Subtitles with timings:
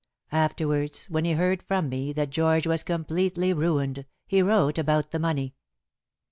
[0.31, 5.19] Afterwards when he heard from me that George was completely ruined, he wrote about the
[5.19, 5.53] money."